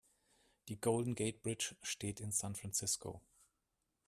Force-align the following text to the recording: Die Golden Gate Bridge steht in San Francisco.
Die 0.67 0.81
Golden 0.81 1.13
Gate 1.13 1.43
Bridge 1.43 1.75
steht 1.83 2.21
in 2.21 2.31
San 2.31 2.55
Francisco. 2.55 3.21